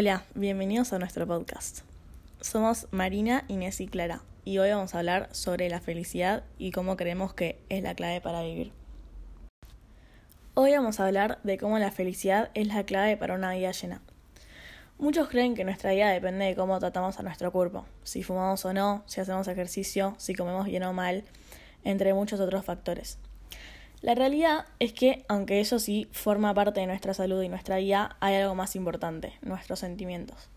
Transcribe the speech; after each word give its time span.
Hola, 0.00 0.24
bienvenidos 0.34 0.94
a 0.94 0.98
nuestro 0.98 1.26
podcast. 1.26 1.80
Somos 2.40 2.88
Marina, 2.90 3.44
Inés 3.48 3.82
y 3.82 3.86
Clara 3.86 4.22
y 4.46 4.56
hoy 4.56 4.70
vamos 4.70 4.94
a 4.94 5.00
hablar 5.00 5.28
sobre 5.32 5.68
la 5.68 5.78
felicidad 5.78 6.42
y 6.56 6.70
cómo 6.70 6.96
creemos 6.96 7.34
que 7.34 7.60
es 7.68 7.82
la 7.82 7.94
clave 7.94 8.22
para 8.22 8.40
vivir. 8.40 8.72
Hoy 10.54 10.72
vamos 10.72 11.00
a 11.00 11.06
hablar 11.06 11.38
de 11.42 11.58
cómo 11.58 11.78
la 11.78 11.90
felicidad 11.90 12.50
es 12.54 12.68
la 12.68 12.84
clave 12.84 13.18
para 13.18 13.34
una 13.34 13.52
vida 13.52 13.72
llena. 13.72 14.00
Muchos 14.96 15.28
creen 15.28 15.54
que 15.54 15.64
nuestra 15.64 15.92
vida 15.92 16.08
depende 16.08 16.46
de 16.46 16.56
cómo 16.56 16.78
tratamos 16.78 17.18
a 17.18 17.22
nuestro 17.22 17.52
cuerpo, 17.52 17.84
si 18.02 18.22
fumamos 18.22 18.64
o 18.64 18.72
no, 18.72 19.02
si 19.04 19.20
hacemos 19.20 19.48
ejercicio, 19.48 20.14
si 20.16 20.34
comemos 20.34 20.64
bien 20.64 20.84
o 20.84 20.94
mal, 20.94 21.24
entre 21.84 22.14
muchos 22.14 22.40
otros 22.40 22.64
factores. 22.64 23.18
La 24.02 24.14
realidad 24.14 24.64
es 24.78 24.94
que, 24.94 25.26
aunque 25.28 25.60
eso 25.60 25.78
sí 25.78 26.08
forma 26.10 26.54
parte 26.54 26.80
de 26.80 26.86
nuestra 26.86 27.12
salud 27.12 27.42
y 27.42 27.48
nuestra 27.48 27.76
vida, 27.76 28.16
hay 28.20 28.36
algo 28.36 28.54
más 28.54 28.74
importante, 28.74 29.34
nuestros 29.42 29.80
sentimientos. 29.80 30.48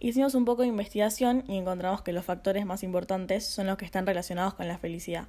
Hicimos 0.00 0.34
un 0.34 0.44
poco 0.44 0.62
de 0.62 0.68
investigación 0.68 1.44
y 1.46 1.58
encontramos 1.58 2.02
que 2.02 2.12
los 2.12 2.24
factores 2.24 2.66
más 2.66 2.82
importantes 2.82 3.46
son 3.46 3.68
los 3.68 3.76
que 3.76 3.84
están 3.84 4.04
relacionados 4.04 4.54
con 4.54 4.66
la 4.66 4.78
felicidad. 4.78 5.28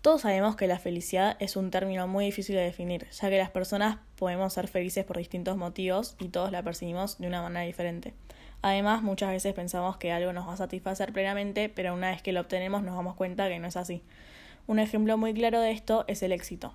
Todos 0.00 0.20
sabemos 0.20 0.54
que 0.54 0.68
la 0.68 0.78
felicidad 0.78 1.36
es 1.40 1.56
un 1.56 1.72
término 1.72 2.06
muy 2.06 2.26
difícil 2.26 2.54
de 2.54 2.62
definir, 2.62 3.08
ya 3.10 3.28
que 3.28 3.38
las 3.38 3.50
personas 3.50 3.98
podemos 4.14 4.52
ser 4.52 4.68
felices 4.68 5.04
por 5.04 5.18
distintos 5.18 5.56
motivos 5.56 6.14
y 6.20 6.28
todos 6.28 6.52
la 6.52 6.62
percibimos 6.62 7.18
de 7.18 7.26
una 7.26 7.42
manera 7.42 7.66
diferente. 7.66 8.14
Además, 8.62 9.02
muchas 9.02 9.30
veces 9.30 9.54
pensamos 9.54 9.96
que 9.96 10.12
algo 10.12 10.32
nos 10.32 10.46
va 10.46 10.52
a 10.52 10.56
satisfacer 10.56 11.12
plenamente, 11.12 11.68
pero 11.68 11.92
una 11.94 12.12
vez 12.12 12.22
que 12.22 12.32
lo 12.32 12.42
obtenemos 12.42 12.84
nos 12.84 12.94
damos 12.94 13.16
cuenta 13.16 13.48
que 13.48 13.58
no 13.58 13.66
es 13.66 13.76
así. 13.76 14.02
Un 14.70 14.78
ejemplo 14.78 15.18
muy 15.18 15.34
claro 15.34 15.60
de 15.60 15.72
esto 15.72 16.04
es 16.06 16.22
el 16.22 16.30
éxito. 16.30 16.72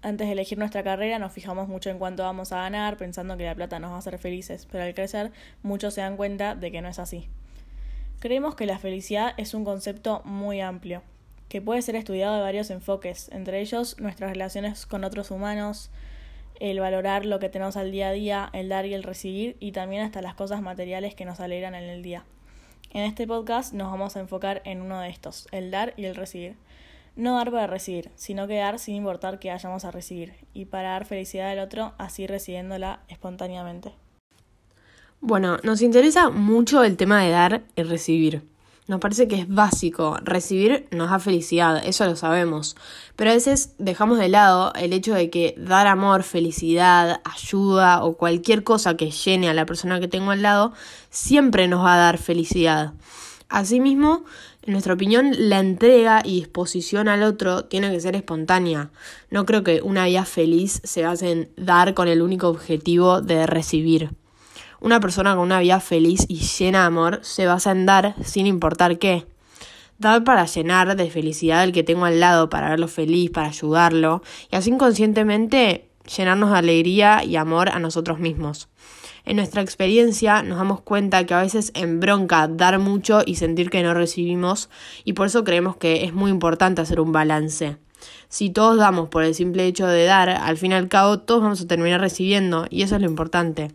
Antes 0.00 0.28
de 0.28 0.32
elegir 0.32 0.56
nuestra 0.56 0.82
carrera 0.82 1.18
nos 1.18 1.30
fijamos 1.30 1.68
mucho 1.68 1.90
en 1.90 1.98
cuánto 1.98 2.22
vamos 2.22 2.52
a 2.52 2.62
ganar, 2.62 2.96
pensando 2.96 3.36
que 3.36 3.44
la 3.44 3.54
plata 3.54 3.78
nos 3.78 3.90
va 3.90 3.96
a 3.96 3.98
hacer 3.98 4.16
felices, 4.16 4.66
pero 4.72 4.82
al 4.82 4.94
crecer 4.94 5.30
muchos 5.62 5.92
se 5.92 6.00
dan 6.00 6.16
cuenta 6.16 6.54
de 6.54 6.72
que 6.72 6.80
no 6.80 6.88
es 6.88 6.98
así. 6.98 7.28
Creemos 8.18 8.54
que 8.54 8.64
la 8.64 8.78
felicidad 8.78 9.34
es 9.36 9.52
un 9.52 9.66
concepto 9.66 10.22
muy 10.24 10.62
amplio, 10.62 11.02
que 11.50 11.60
puede 11.60 11.82
ser 11.82 11.96
estudiado 11.96 12.34
de 12.34 12.40
varios 12.40 12.70
enfoques, 12.70 13.28
entre 13.30 13.60
ellos 13.60 14.00
nuestras 14.00 14.30
relaciones 14.30 14.86
con 14.86 15.04
otros 15.04 15.30
humanos, 15.30 15.90
el 16.60 16.80
valorar 16.80 17.26
lo 17.26 17.40
que 17.40 17.50
tenemos 17.50 17.76
al 17.76 17.92
día 17.92 18.08
a 18.08 18.12
día, 18.12 18.48
el 18.54 18.70
dar 18.70 18.86
y 18.86 18.94
el 18.94 19.02
recibir, 19.02 19.58
y 19.60 19.72
también 19.72 20.02
hasta 20.02 20.22
las 20.22 20.34
cosas 20.34 20.62
materiales 20.62 21.14
que 21.14 21.26
nos 21.26 21.40
alegran 21.40 21.74
en 21.74 21.90
el 21.90 22.02
día. 22.02 22.24
En 22.94 23.02
este 23.02 23.26
podcast 23.26 23.74
nos 23.74 23.90
vamos 23.90 24.16
a 24.16 24.20
enfocar 24.20 24.62
en 24.64 24.80
uno 24.80 24.98
de 24.98 25.10
estos, 25.10 25.46
el 25.52 25.70
dar 25.70 25.92
y 25.98 26.06
el 26.06 26.14
recibir. 26.14 26.56
No 27.16 27.36
dar 27.36 27.50
para 27.50 27.66
recibir, 27.66 28.10
sino 28.16 28.46
que 28.48 28.56
dar 28.56 28.78
sin 28.78 28.96
importar 28.96 29.38
que 29.38 29.50
hayamos 29.50 29.84
a 29.84 29.90
recibir, 29.90 30.34
y 30.52 30.64
para 30.64 30.90
dar 30.90 31.04
felicidad 31.04 31.50
al 31.50 31.60
otro, 31.60 31.94
así 31.96 32.26
recibiéndola 32.26 33.00
espontáneamente. 33.08 33.92
Bueno, 35.20 35.58
nos 35.62 35.80
interesa 35.80 36.28
mucho 36.30 36.84
el 36.84 36.96
tema 36.96 37.22
de 37.22 37.30
dar 37.30 37.62
y 37.76 37.82
recibir. 37.82 38.42
Nos 38.86 39.00
parece 39.00 39.26
que 39.26 39.36
es 39.36 39.48
básico. 39.48 40.18
Recibir 40.22 40.86
nos 40.90 41.08
da 41.08 41.18
felicidad, 41.18 41.82
eso 41.86 42.04
lo 42.04 42.16
sabemos. 42.16 42.76
Pero 43.16 43.30
a 43.30 43.34
veces 43.34 43.74
dejamos 43.78 44.18
de 44.18 44.28
lado 44.28 44.74
el 44.74 44.92
hecho 44.92 45.14
de 45.14 45.30
que 45.30 45.54
dar 45.56 45.86
amor, 45.86 46.22
felicidad, 46.22 47.22
ayuda 47.24 48.04
o 48.04 48.18
cualquier 48.18 48.62
cosa 48.62 48.98
que 48.98 49.10
llene 49.10 49.48
a 49.48 49.54
la 49.54 49.64
persona 49.64 50.00
que 50.00 50.08
tengo 50.08 50.32
al 50.32 50.42
lado 50.42 50.74
siempre 51.08 51.66
nos 51.66 51.82
va 51.82 51.94
a 51.94 51.98
dar 51.98 52.18
felicidad. 52.18 52.92
Asimismo, 53.48 54.24
en 54.66 54.72
nuestra 54.72 54.94
opinión, 54.94 55.32
la 55.36 55.60
entrega 55.60 56.22
y 56.24 56.36
disposición 56.36 57.08
al 57.08 57.22
otro 57.22 57.64
tiene 57.64 57.90
que 57.90 58.00
ser 58.00 58.16
espontánea. 58.16 58.90
No 59.30 59.44
creo 59.44 59.62
que 59.62 59.82
una 59.82 60.06
vida 60.06 60.24
feliz 60.24 60.80
se 60.84 61.02
base 61.02 61.30
en 61.30 61.50
dar 61.56 61.92
con 61.92 62.08
el 62.08 62.22
único 62.22 62.48
objetivo 62.48 63.20
de 63.20 63.46
recibir. 63.46 64.10
Una 64.80 65.00
persona 65.00 65.34
con 65.34 65.44
una 65.44 65.60
vida 65.60 65.80
feliz 65.80 66.24
y 66.28 66.40
llena 66.40 66.80
de 66.80 66.86
amor 66.86 67.18
se 67.22 67.46
basa 67.46 67.72
en 67.72 67.84
dar 67.84 68.14
sin 68.24 68.46
importar 68.46 68.98
qué. 68.98 69.26
Dar 69.98 70.24
para 70.24 70.46
llenar 70.46 70.96
de 70.96 71.10
felicidad 71.10 71.60
al 71.60 71.72
que 71.72 71.82
tengo 71.82 72.06
al 72.06 72.18
lado, 72.18 72.48
para 72.48 72.70
verlo 72.70 72.88
feliz, 72.88 73.30
para 73.30 73.48
ayudarlo, 73.48 74.22
y 74.50 74.56
así 74.56 74.70
inconscientemente 74.70 75.90
llenarnos 76.16 76.50
de 76.50 76.58
alegría 76.58 77.24
y 77.24 77.36
amor 77.36 77.68
a 77.68 77.78
nosotros 77.78 78.18
mismos. 78.18 78.68
En 79.26 79.36
nuestra 79.36 79.62
experiencia 79.62 80.42
nos 80.42 80.58
damos 80.58 80.82
cuenta 80.82 81.24
que 81.24 81.32
a 81.32 81.40
veces 81.40 81.72
en 81.74 81.98
bronca 81.98 82.46
dar 82.46 82.78
mucho 82.78 83.22
y 83.24 83.36
sentir 83.36 83.70
que 83.70 83.82
no 83.82 83.94
recibimos 83.94 84.68
y 85.04 85.14
por 85.14 85.28
eso 85.28 85.44
creemos 85.44 85.76
que 85.76 86.04
es 86.04 86.12
muy 86.12 86.30
importante 86.30 86.82
hacer 86.82 87.00
un 87.00 87.12
balance. 87.12 87.78
Si 88.28 88.50
todos 88.50 88.76
damos 88.76 89.08
por 89.08 89.24
el 89.24 89.34
simple 89.34 89.66
hecho 89.66 89.86
de 89.86 90.04
dar, 90.04 90.28
al 90.28 90.58
fin 90.58 90.72
y 90.72 90.74
al 90.74 90.88
cabo 90.88 91.20
todos 91.20 91.42
vamos 91.42 91.62
a 91.62 91.66
terminar 91.66 92.02
recibiendo 92.02 92.66
y 92.68 92.82
eso 92.82 92.96
es 92.96 93.00
lo 93.00 93.08
importante. 93.08 93.72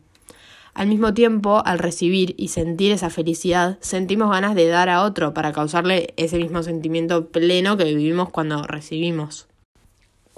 Al 0.76 0.88
mismo 0.88 1.14
tiempo, 1.14 1.62
al 1.66 1.80
recibir 1.80 2.36
y 2.38 2.50
sentir 2.50 2.92
esa 2.92 3.10
felicidad, 3.10 3.80
sentimos 3.82 4.30
ganas 4.30 4.56
de 4.56 4.68
dar 4.68 4.88
a 4.88 5.02
otro 5.02 5.34
para 5.34 5.52
causarle 5.52 6.14
ese 6.16 6.38
mismo 6.38 6.64
sentimiento 6.64 7.28
pleno 7.30 7.76
que 7.76 7.86
vivimos 7.86 8.30
cuando 8.30 8.64
recibimos. 8.64 9.49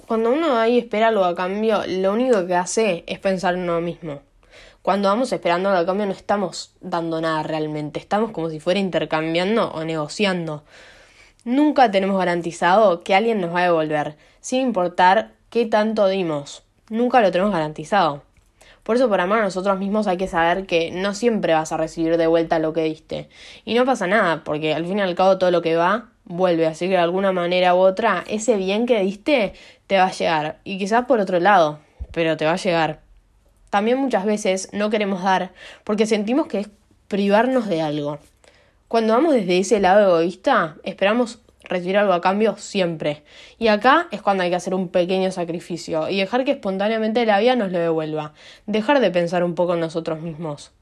Cuando 0.06 0.32
uno 0.32 0.54
da 0.54 0.68
y 0.68 0.78
espera 0.78 1.08
algo 1.08 1.24
a 1.24 1.34
cambio, 1.34 1.82
lo 1.86 2.12
único 2.12 2.46
que 2.46 2.56
hace 2.56 3.04
es 3.06 3.18
pensar 3.18 3.54
en 3.54 3.62
uno 3.62 3.80
mismo. 3.80 4.20
Cuando 4.82 5.08
vamos 5.08 5.32
esperando 5.32 5.68
algo 5.68 5.80
a 5.80 5.86
cambio 5.86 6.06
no 6.06 6.12
estamos 6.12 6.74
dando 6.80 7.20
nada 7.20 7.44
realmente, 7.44 8.00
estamos 8.00 8.32
como 8.32 8.50
si 8.50 8.58
fuera 8.58 8.80
intercambiando 8.80 9.70
o 9.70 9.84
negociando. 9.84 10.64
Nunca 11.44 11.90
tenemos 11.90 12.18
garantizado 12.18 13.04
que 13.04 13.14
alguien 13.14 13.40
nos 13.40 13.54
va 13.54 13.60
a 13.60 13.64
devolver, 13.64 14.16
sin 14.40 14.60
importar 14.60 15.32
qué 15.50 15.66
tanto 15.66 16.08
dimos. 16.08 16.64
Nunca 16.88 17.20
lo 17.20 17.30
tenemos 17.30 17.52
garantizado. 17.52 18.22
Por 18.82 18.96
eso, 18.96 19.08
por 19.08 19.20
amor 19.20 19.38
a 19.38 19.42
nosotros 19.42 19.78
mismos, 19.78 20.08
hay 20.08 20.16
que 20.16 20.26
saber 20.26 20.66
que 20.66 20.90
no 20.90 21.14
siempre 21.14 21.54
vas 21.54 21.70
a 21.70 21.76
recibir 21.76 22.16
de 22.16 22.26
vuelta 22.26 22.58
lo 22.58 22.72
que 22.72 22.82
diste. 22.82 23.28
Y 23.64 23.74
no 23.74 23.84
pasa 23.84 24.08
nada, 24.08 24.42
porque 24.42 24.74
al 24.74 24.84
fin 24.84 24.98
y 24.98 25.02
al 25.02 25.14
cabo 25.14 25.38
todo 25.38 25.52
lo 25.52 25.62
que 25.62 25.76
va, 25.76 26.08
vuelve. 26.24 26.66
Así 26.66 26.86
que 26.86 26.92
de 26.92 26.98
alguna 26.98 27.30
manera 27.30 27.76
u 27.76 27.78
otra, 27.78 28.24
ese 28.26 28.56
bien 28.56 28.86
que 28.86 29.00
diste 29.00 29.54
te 29.92 29.98
va 29.98 30.06
a 30.06 30.10
llegar. 30.10 30.58
Y 30.64 30.78
quizás 30.78 31.04
por 31.04 31.20
otro 31.20 31.38
lado, 31.38 31.78
pero 32.12 32.38
te 32.38 32.46
va 32.46 32.52
a 32.52 32.56
llegar. 32.56 33.02
También 33.68 33.98
muchas 33.98 34.24
veces 34.24 34.70
no 34.72 34.88
queremos 34.88 35.22
dar 35.22 35.52
porque 35.84 36.06
sentimos 36.06 36.46
que 36.46 36.60
es 36.60 36.70
privarnos 37.08 37.68
de 37.68 37.82
algo. 37.82 38.18
Cuando 38.88 39.12
vamos 39.12 39.34
desde 39.34 39.58
ese 39.58 39.80
lado 39.80 40.16
egoísta, 40.16 40.76
esperamos 40.82 41.40
recibir 41.64 41.98
algo 41.98 42.14
a 42.14 42.22
cambio 42.22 42.56
siempre. 42.56 43.22
Y 43.58 43.68
acá 43.68 44.08
es 44.12 44.22
cuando 44.22 44.44
hay 44.44 44.48
que 44.48 44.56
hacer 44.56 44.72
un 44.72 44.88
pequeño 44.88 45.30
sacrificio 45.30 46.08
y 46.08 46.16
dejar 46.16 46.46
que 46.46 46.52
espontáneamente 46.52 47.26
la 47.26 47.38
vida 47.38 47.54
nos 47.54 47.70
lo 47.70 47.78
devuelva. 47.78 48.32
Dejar 48.64 48.98
de 48.98 49.10
pensar 49.10 49.44
un 49.44 49.54
poco 49.54 49.74
en 49.74 49.80
nosotros 49.80 50.22
mismos. 50.22 50.72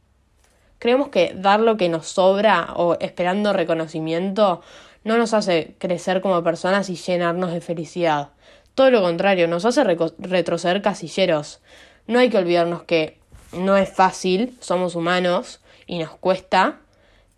Creemos 0.78 1.08
que 1.08 1.34
dar 1.34 1.58
lo 1.58 1.76
que 1.76 1.88
nos 1.88 2.06
sobra 2.06 2.74
o 2.76 2.96
esperando 3.00 3.52
reconocimiento 3.52 4.62
no 5.02 5.16
nos 5.16 5.34
hace 5.34 5.74
crecer 5.78 6.20
como 6.20 6.44
personas 6.44 6.90
y 6.90 6.94
llenarnos 6.94 7.52
de 7.52 7.60
felicidad. 7.60 8.30
Todo 8.74 8.90
lo 8.90 9.02
contrario, 9.02 9.48
nos 9.48 9.64
hace 9.64 9.84
retroceder 9.84 10.82
casilleros. 10.82 11.60
No 12.06 12.18
hay 12.18 12.30
que 12.30 12.38
olvidarnos 12.38 12.82
que 12.84 13.18
no 13.52 13.76
es 13.76 13.90
fácil, 13.90 14.56
somos 14.60 14.94
humanos 14.94 15.60
y 15.86 15.98
nos 15.98 16.10
cuesta, 16.10 16.80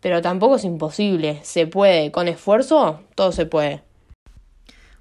pero 0.01 0.21
tampoco 0.21 0.57
es 0.57 0.65
imposible, 0.65 1.41
se 1.43 1.67
puede, 1.67 2.11
con 2.11 2.29
esfuerzo 2.29 3.01
todo 3.15 3.33
se 3.33 3.47
puede. 3.47 3.83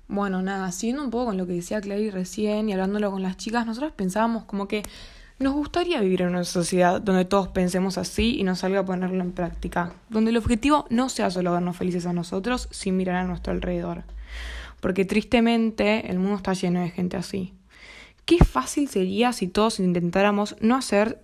Bueno, 0.08 0.42
nada, 0.42 0.72
siguiendo 0.72 1.04
un 1.04 1.10
poco 1.10 1.28
con 1.28 1.38
lo 1.38 1.48
que 1.48 1.54
decía 1.54 1.80
Clary 1.80 2.10
recién 2.10 2.68
y 2.68 2.74
hablándolo 2.74 3.12
con 3.12 3.24
las 3.24 3.38
chicas, 3.38 3.66
nosotros 3.66 3.94
pensábamos 3.94 4.44
como 4.44 4.68
que 4.68 4.84
nos 5.40 5.54
gustaría 5.54 6.02
vivir 6.02 6.22
en 6.22 6.30
una 6.30 6.44
sociedad 6.44 7.02
donde 7.02 7.26
todos 7.26 7.48
pensemos 7.48 7.98
así 7.98 8.38
y 8.38 8.44
nos 8.44 8.60
salga 8.60 8.82
a 8.82 8.86
ponerlo 8.86 9.24
en 9.24 9.32
práctica, 9.32 9.94
donde 10.10 10.32
el 10.32 10.38
objetivo 10.38 10.86
no 10.90 11.10
sea 11.10 11.32
solo 11.32 11.54
vernos 11.54 11.78
felices 11.78 12.06
a 12.06 12.14
nosotros 12.14 12.68
sin 12.72 12.96
mirar 12.96 13.16
a 13.16 13.24
nuestro 13.24 13.54
alrededor. 13.54 14.04
Porque 14.82 15.06
tristemente 15.06 16.12
el 16.12 16.20
mundo 16.20 16.36
está 16.36 16.54
lleno 16.54 16.82
de 16.82 16.90
gente 16.90 17.16
así. 17.16 17.54
Qué 18.26 18.38
fácil 18.44 18.90
sería 18.90 19.32
si 19.32 19.48
todos 19.48 19.80
intentáramos 19.80 20.58
no 20.60 20.76
hacer 20.76 21.22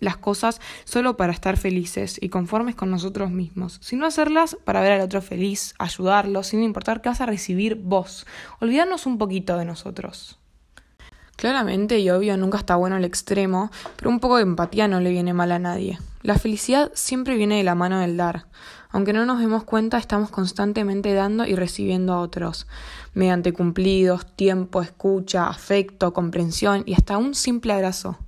las 0.00 0.16
cosas 0.16 0.60
solo 0.84 1.16
para 1.16 1.32
estar 1.32 1.56
felices 1.56 2.18
y 2.20 2.28
conformes 2.28 2.74
con 2.74 2.90
nosotros 2.90 3.30
mismos, 3.30 3.78
sino 3.82 4.06
hacerlas 4.06 4.56
para 4.64 4.80
ver 4.80 4.92
al 4.92 5.00
otro 5.00 5.22
feliz, 5.22 5.74
ayudarlo, 5.78 6.42
sin 6.42 6.62
importar 6.62 7.00
qué 7.00 7.08
vas 7.08 7.20
a 7.20 7.26
recibir 7.26 7.74
vos, 7.74 8.26
olvidarnos 8.60 9.06
un 9.06 9.18
poquito 9.18 9.56
de 9.56 9.64
nosotros. 9.64 10.38
Claramente 11.36 12.00
y 12.00 12.10
obvio 12.10 12.36
nunca 12.36 12.58
está 12.58 12.74
bueno 12.74 12.96
el 12.96 13.04
extremo, 13.04 13.70
pero 13.96 14.10
un 14.10 14.18
poco 14.18 14.36
de 14.36 14.42
empatía 14.42 14.88
no 14.88 15.00
le 15.00 15.10
viene 15.10 15.34
mal 15.34 15.52
a 15.52 15.60
nadie. 15.60 15.98
La 16.22 16.36
felicidad 16.36 16.90
siempre 16.94 17.36
viene 17.36 17.58
de 17.58 17.62
la 17.62 17.76
mano 17.76 18.00
del 18.00 18.16
dar. 18.16 18.46
Aunque 18.90 19.12
no 19.12 19.26
nos 19.26 19.40
demos 19.40 19.64
cuenta, 19.64 19.98
estamos 19.98 20.30
constantemente 20.30 21.12
dando 21.12 21.44
y 21.44 21.54
recibiendo 21.54 22.14
a 22.14 22.20
otros, 22.20 22.66
mediante 23.14 23.52
cumplidos, 23.52 24.26
tiempo, 24.34 24.80
escucha, 24.80 25.48
afecto, 25.48 26.12
comprensión 26.12 26.84
y 26.86 26.94
hasta 26.94 27.18
un 27.18 27.34
simple 27.34 27.74
abrazo. 27.74 28.18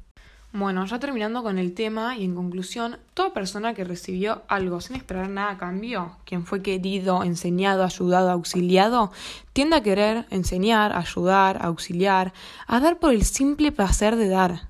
Bueno, 0.53 0.85
ya 0.85 0.99
terminando 0.99 1.45
con 1.45 1.59
el 1.59 1.75
tema 1.75 2.17
y 2.17 2.25
en 2.25 2.35
conclusión, 2.35 2.99
toda 3.15 3.33
persona 3.33 3.73
que 3.73 3.85
recibió 3.85 4.43
algo 4.49 4.81
sin 4.81 4.97
esperar 4.97 5.29
nada 5.29 5.53
a 5.53 5.59
cambio, 5.59 6.17
quien 6.25 6.45
fue 6.45 6.61
querido, 6.61 7.23
enseñado, 7.23 7.85
ayudado, 7.85 8.33
auxiliado, 8.33 9.12
tiende 9.53 9.77
a 9.77 9.83
querer 9.83 10.27
enseñar, 10.31 10.93
ayudar, 10.93 11.65
auxiliar, 11.65 12.33
a 12.67 12.81
dar 12.81 12.99
por 12.99 13.15
el 13.15 13.23
simple 13.23 13.71
placer 13.71 14.17
de 14.17 14.29
dar. 14.29 14.69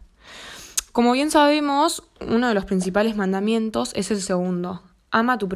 Como 0.92 1.12
bien 1.12 1.30
sabemos, 1.30 2.02
uno 2.20 2.48
de 2.48 2.54
los 2.54 2.66
principales 2.66 3.16
mandamientos 3.16 3.92
es 3.94 4.10
el 4.10 4.20
segundo. 4.20 4.82
Ama 5.10 5.34
a 5.34 5.38
tu, 5.38 5.48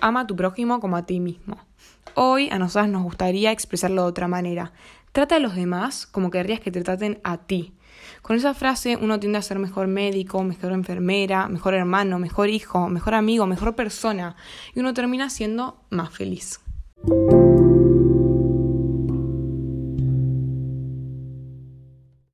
ama 0.00 0.26
tu 0.26 0.36
prójimo 0.36 0.80
como 0.80 0.96
a 0.96 1.04
ti 1.04 1.20
mismo. 1.20 1.58
Hoy 2.14 2.48
a 2.50 2.58
nosotras 2.58 2.88
nos 2.88 3.02
gustaría 3.02 3.52
expresarlo 3.52 4.02
de 4.02 4.08
otra 4.08 4.26
manera. 4.26 4.72
Trata 5.12 5.36
a 5.36 5.38
los 5.38 5.54
demás 5.54 6.06
como 6.06 6.30
querrías 6.30 6.60
que 6.60 6.70
te 6.70 6.82
traten 6.82 7.20
a 7.22 7.38
ti. 7.38 7.74
Con 8.22 8.36
esa 8.36 8.54
frase 8.54 8.96
uno 8.96 9.20
tiende 9.20 9.38
a 9.38 9.42
ser 9.42 9.58
mejor 9.58 9.86
médico, 9.86 10.42
mejor 10.42 10.72
enfermera, 10.72 11.48
mejor 11.48 11.74
hermano, 11.74 12.18
mejor 12.18 12.48
hijo, 12.48 12.88
mejor 12.88 13.14
amigo, 13.14 13.46
mejor 13.46 13.74
persona 13.74 14.36
y 14.74 14.80
uno 14.80 14.94
termina 14.94 15.30
siendo 15.30 15.78
más 15.90 16.10
feliz. 16.10 16.60